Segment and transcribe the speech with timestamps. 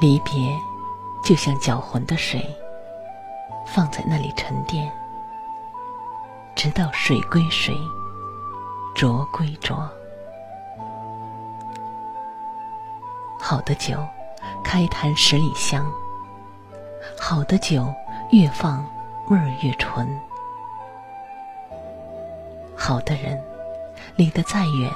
[0.00, 0.56] 离别，
[1.24, 2.44] 就像搅浑的水，
[3.66, 4.90] 放在那里沉淀，
[6.54, 7.76] 直到水归水，
[8.94, 9.76] 浊归浊。
[13.40, 13.96] 好的酒，
[14.62, 15.84] 开坛十里香。
[17.18, 17.92] 好的酒，
[18.30, 18.84] 越放
[19.28, 20.08] 味儿越纯。
[22.76, 23.42] 好的人，
[24.14, 24.92] 离得再远，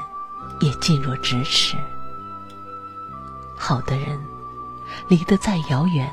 [0.60, 1.76] 也近若咫尺。
[3.58, 4.18] 好的人，
[5.08, 6.10] 离得再遥远，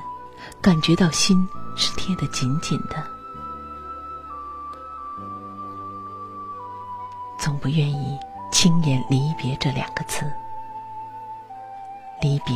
[0.61, 3.03] 感觉到心是贴得紧紧的。
[7.37, 8.17] 总不愿意
[8.51, 10.29] 轻言离别这两个字。
[12.21, 12.53] 离别，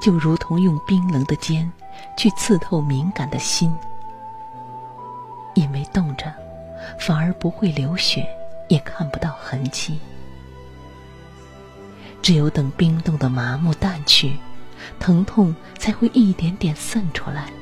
[0.00, 1.70] 就如同用冰冷的尖
[2.16, 3.72] 去刺透敏感的心，
[5.54, 6.32] 因为冻着，
[6.98, 8.28] 反而不会流血，
[8.68, 10.00] 也看不到痕迹。
[12.20, 14.36] 只有等冰冻的麻木淡去，
[14.98, 17.52] 疼痛才会一点点渗出来，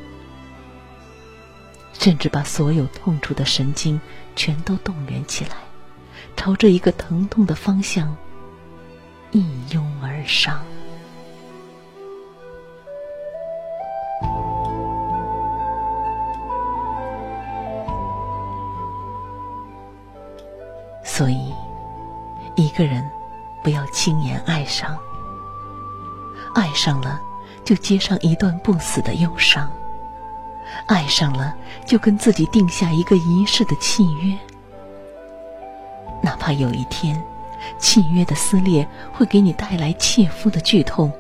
[1.93, 4.01] 甚至把所有痛处的神经
[4.37, 5.57] 全都动员起来，
[6.37, 8.17] 朝着一个疼痛的方向
[9.31, 10.61] 一拥而上。
[21.05, 21.53] 所以，
[22.57, 23.07] 一个人
[23.63, 24.99] 不要轻言爱上。
[26.55, 27.21] 爱上了，
[27.65, 29.69] 就接上一段不死的忧伤；
[30.87, 31.55] 爱上了，
[31.87, 34.37] 就跟自己定下一个一世的契约。
[36.23, 37.23] 哪怕有一天，
[37.79, 41.13] 契约的撕裂会给你带来切肤的剧痛，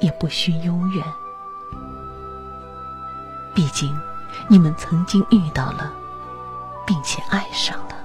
[0.00, 1.04] 也不需永远。
[3.54, 3.94] 毕竟，
[4.48, 5.92] 你们曾经遇到了，
[6.86, 7.96] 并且爱上了。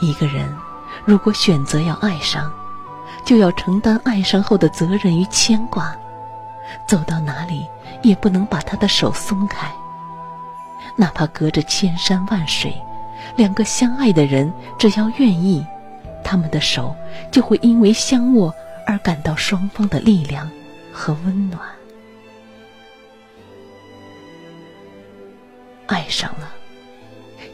[0.00, 0.54] 一个人
[1.04, 2.52] 如果选择要爱上，
[3.24, 5.96] 就要承担爱上后的责任与牵挂，
[6.86, 7.66] 走到哪里
[8.02, 9.70] 也不能把他的手松开。
[10.96, 12.74] 哪怕隔着千山万水，
[13.36, 15.64] 两个相爱的人只要愿意，
[16.22, 16.94] 他们的手
[17.30, 18.54] 就会因为相握
[18.86, 20.50] 而感到双方的力量
[20.92, 21.60] 和温暖。
[25.86, 26.50] 爱上了，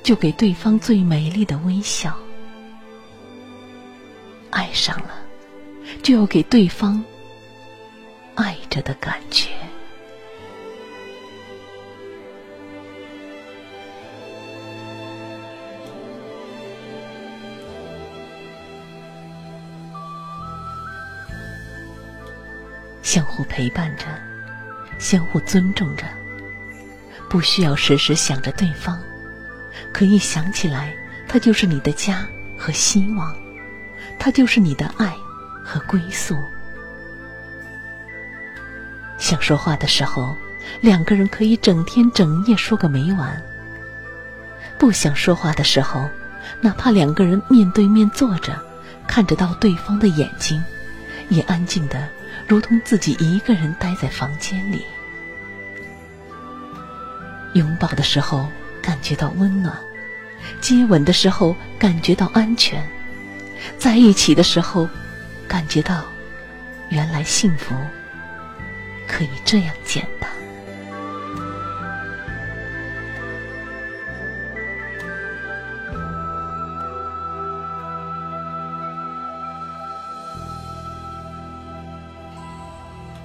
[0.02, 2.14] 就给对方最美丽的微笑。
[4.50, 5.10] 爱上了，
[6.02, 7.02] 就要给对方
[8.34, 9.50] 爱着的感觉。
[23.02, 24.04] 相互陪伴着，
[24.98, 26.04] 相互尊重着，
[27.30, 29.00] 不需要时时想着对方，
[29.94, 30.94] 可一想起来，
[31.26, 33.34] 他就是你的家和希望。
[34.18, 35.16] 他就是你的爱
[35.68, 36.42] 和归宿。
[39.18, 40.34] 想说话的时候，
[40.80, 43.36] 两个人可以整天整夜说个没完；
[44.78, 46.08] 不想说话的时候，
[46.62, 48.58] 哪怕两个人面对面坐着，
[49.06, 50.64] 看着到对方的眼睛，
[51.28, 52.08] 也安静的
[52.46, 54.86] 如同自己一个人待在房间里。
[57.52, 58.48] 拥抱的时候
[58.80, 59.76] 感觉到温暖，
[60.60, 62.82] 接吻的时候感觉到安全。
[63.76, 64.88] 在一起的时候，
[65.48, 66.04] 感觉到
[66.90, 67.74] 原来幸福
[69.06, 70.28] 可以这样简单。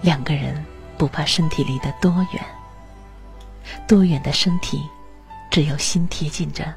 [0.02, 0.64] 两个人
[0.98, 2.44] 不怕身体离得多远，
[3.88, 4.82] 多远的身体，
[5.52, 6.74] 只要心贴近着，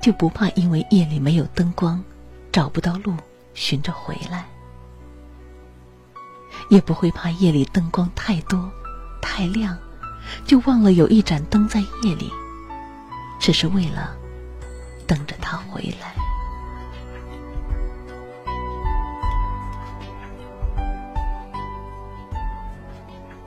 [0.00, 2.02] 就不怕因为夜里没有灯光。
[2.52, 3.14] 找不到路，
[3.52, 4.46] 寻着回来，
[6.68, 8.70] 也不会怕夜里灯光太多、
[9.20, 9.76] 太亮，
[10.44, 12.32] 就忘了有一盏灯在夜里，
[13.38, 14.16] 只是为了
[15.06, 16.14] 等着他回来。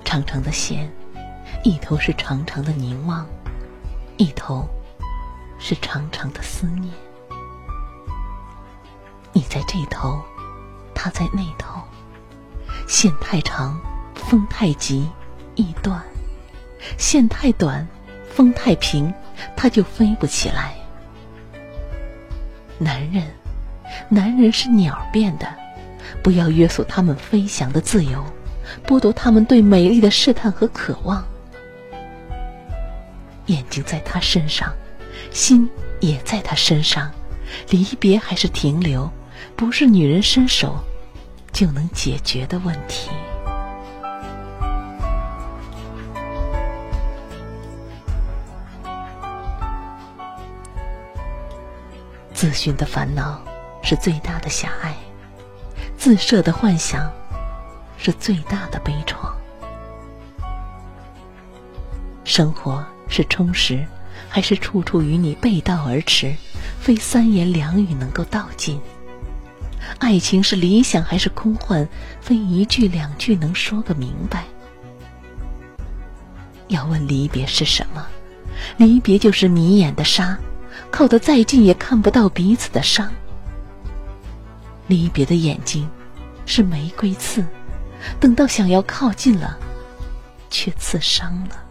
[0.06, 0.92] 长长的线，
[1.64, 3.28] 一头是长长的凝望，
[4.18, 4.68] 一头
[5.60, 6.92] 是长长的思念。
[9.34, 10.20] 你在这头，
[10.96, 11.79] 他在那头。
[12.90, 13.80] 线太长，
[14.16, 15.08] 风太急，
[15.54, 16.02] 易断；
[16.98, 17.88] 线太短，
[18.28, 19.14] 风太平，
[19.56, 20.74] 它就飞不起来。
[22.80, 23.24] 男人，
[24.10, 25.48] 男人是鸟变的，
[26.24, 28.26] 不要约束他们飞翔的自由，
[28.88, 31.24] 剥夺他们对美丽的试探和渴望。
[33.46, 34.74] 眼睛在他身上，
[35.30, 35.70] 心
[36.00, 37.12] 也在他身上，
[37.70, 39.08] 离别还是停留？
[39.56, 40.84] 不是女人伸手
[41.52, 43.10] 就能解决的问题。
[52.34, 53.42] 自寻的烦恼
[53.84, 54.96] 是最大的狭隘，
[55.98, 57.12] 自设的幻想
[57.98, 59.30] 是最大的悲怆。
[62.24, 63.86] 生活是充实，
[64.30, 66.34] 还是处处与你背道而驰？
[66.80, 68.80] 非三言两语能够道尽。
[69.98, 71.88] 爱情是理想还是空幻？
[72.22, 74.46] 非一句两句能说个明白。
[76.68, 78.06] 要问离别是什么？
[78.78, 80.38] 离别就是迷眼的沙。
[80.92, 83.12] 靠得再近也看不到彼此的伤。
[84.88, 85.88] 离别的眼睛
[86.48, 87.46] 是玫瑰刺，
[88.20, 89.56] 等到想要靠近了，
[90.50, 91.64] 却刺伤了。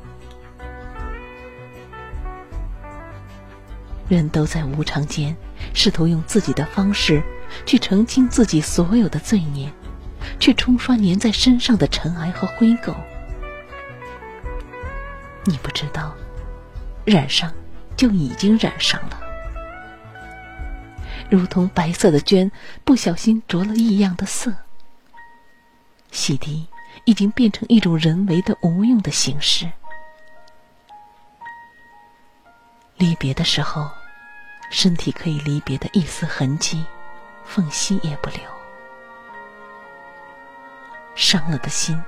[4.08, 5.36] 人都在无常间，
[5.74, 7.20] 试图用自己的方式
[7.66, 9.72] 去澄清自己所有的罪孽，
[10.38, 12.94] 去冲刷粘在身上的尘埃和灰垢。
[15.44, 16.14] 你不知道，
[17.04, 17.52] 染上。
[17.96, 19.20] 就已经染上了，
[21.28, 22.48] 如同白色的绢
[22.84, 24.54] 不小心着了异样的色，
[26.12, 26.64] 洗涤
[27.06, 29.68] 已经变成一种人为的无用的形式。
[32.98, 33.90] 离别的时候，
[34.70, 36.84] 身体可以离别的一丝痕迹、
[37.48, 38.40] 缝隙也不留；
[41.14, 42.00] 伤了的心，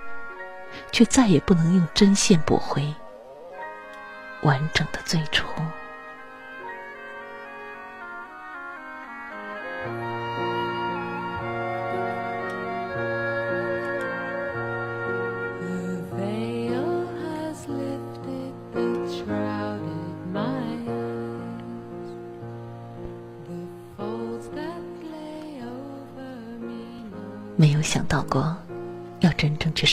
[0.93, 2.95] 却再也不能用针线补回
[4.43, 5.47] 完整的最初。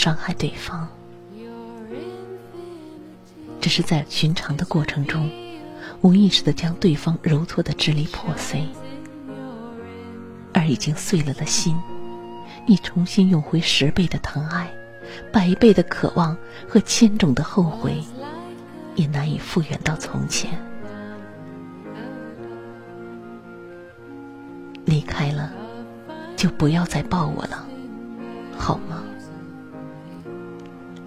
[0.07, 0.87] 伤害对方，
[3.59, 5.29] 只是在寻常的过程中，
[5.99, 8.65] 无意识的将对方揉搓的支离破碎，
[10.53, 11.77] 而已经碎了的心，
[12.65, 14.71] 你重新用回十倍的疼爱，
[15.29, 16.37] 百倍的渴望
[16.69, 18.01] 和千种的后悔，
[18.95, 20.57] 也难以复原到从前。
[24.85, 25.51] 离开了。
[26.37, 27.67] 就不要再抱我了，
[28.57, 29.03] 好吗？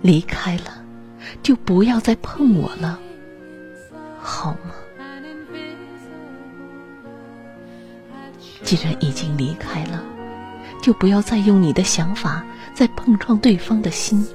[0.03, 0.85] 离开了，
[1.43, 2.99] 就不要再碰我了，
[4.21, 4.75] 好吗？
[8.63, 10.03] 既然已经离开了，
[10.83, 12.45] 就不要再用你的想法
[12.75, 14.27] 再碰撞对方的心，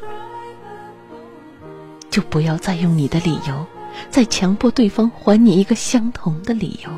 [2.09, 3.65] 就不要再用你的理由
[4.09, 6.91] 再强迫对方还你一个相同的理由。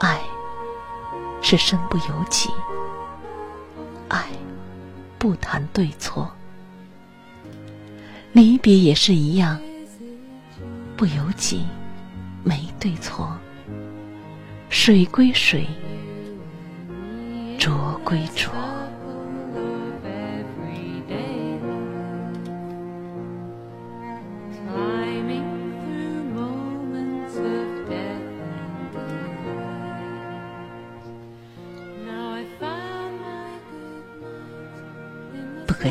[0.00, 0.20] 爱。
[1.46, 2.48] 是身不由己，
[4.08, 4.24] 爱
[5.24, 6.30] 不谈对错，
[8.34, 9.58] 离别也是一样，
[10.98, 11.64] 不由己，
[12.42, 13.34] 没对错，
[14.68, 15.66] 水归水，
[17.58, 18.52] 浊归浊。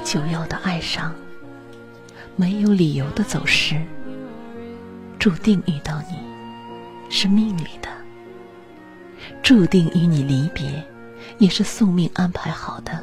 [0.04, 1.14] 就要的爱上，
[2.36, 3.82] 没有理由的走失，
[5.18, 6.18] 注定遇到你，
[7.10, 7.90] 是命里的；
[9.42, 10.84] 注定与你离别，
[11.38, 13.02] 也是宿命安排好的。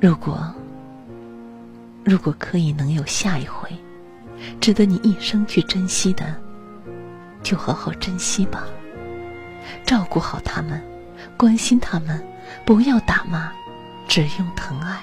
[0.00, 0.52] 如果，
[2.04, 3.70] 如果可以能有下一回，
[4.60, 6.34] 值得你一生去珍惜的，
[7.42, 8.64] 就好好珍惜吧，
[9.86, 10.82] 照顾好他们，
[11.36, 12.22] 关心他们，
[12.66, 13.52] 不要打骂。
[14.08, 15.02] 只用疼爱，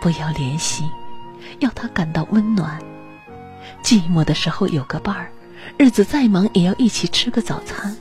[0.00, 0.90] 不要联系，
[1.60, 2.80] 要他感到温暖。
[3.82, 5.30] 寂寞的时候有个伴儿，
[5.76, 7.96] 日子再忙也要一起吃个早餐。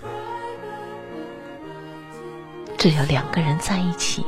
[2.78, 4.26] 只要两个人在一起，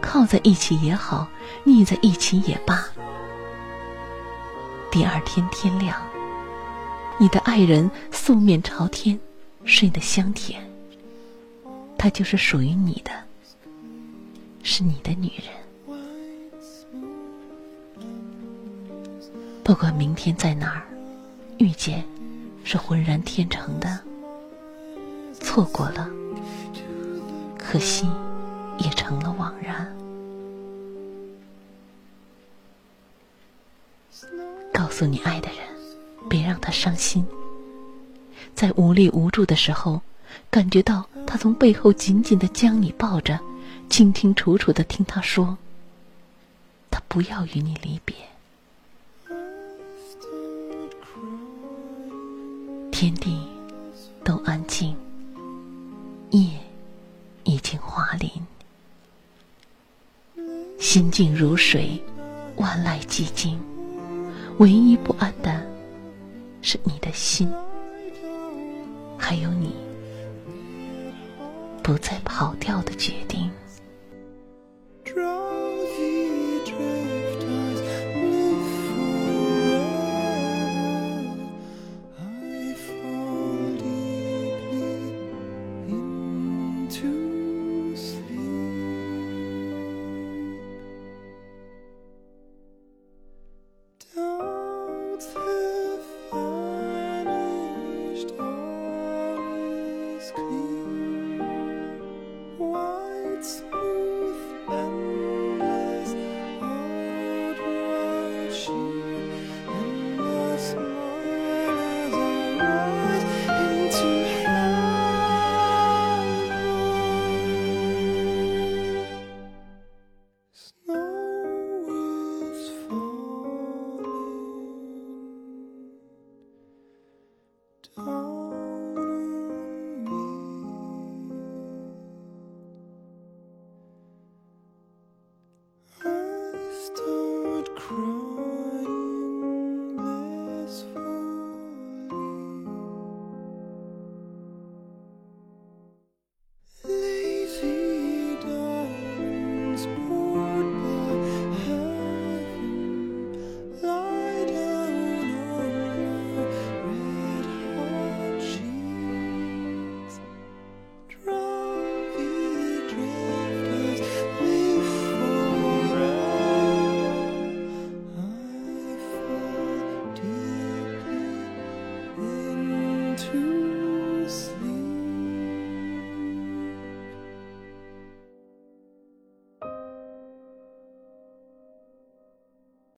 [0.00, 1.26] 靠在一起也好，
[1.64, 2.84] 腻在一起也罢。
[4.90, 6.00] 第二天天亮，
[7.18, 9.18] 你的爱人素面朝天，
[9.64, 10.62] 睡得香甜，
[11.96, 13.10] 他就是属于你的。
[14.62, 15.98] 是你的女人，
[19.62, 20.82] 不管明天在哪儿
[21.58, 22.04] 遇见，
[22.64, 23.98] 是浑然天成的；
[25.34, 26.08] 错过了，
[27.58, 28.08] 可惜
[28.78, 29.86] 也成了枉然。
[34.72, 35.58] 告诉你爱的人，
[36.28, 37.26] 别让他伤心，
[38.54, 40.00] 在无力无助的时候，
[40.50, 43.38] 感觉到他从背后紧紧的将你抱着，
[43.88, 45.58] 清清楚楚的听他说
[46.90, 48.16] ：“他不要与你离别。”
[52.90, 53.46] 天地
[54.24, 54.96] 都安静，
[56.30, 56.48] 夜
[57.44, 58.30] 已经华林，
[60.78, 62.02] 心静如水，
[62.56, 63.60] 万籁寂静，
[64.58, 65.66] 唯一不安的
[66.62, 67.52] 是你的心，
[69.18, 69.74] 还有你
[71.82, 73.50] 不再跑掉的决定。